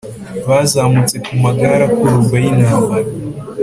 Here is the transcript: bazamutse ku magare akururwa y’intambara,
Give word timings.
bazamutse 0.47 1.15
ku 1.25 1.31
magare 1.43 1.81
akururwa 1.89 2.37
y’intambara, 2.43 3.09